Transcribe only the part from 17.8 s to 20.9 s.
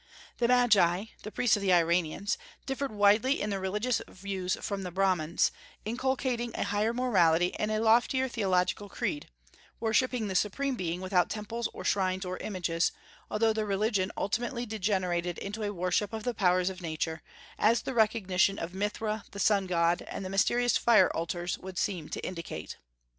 the recognition of Mithra the sun god and the mysterious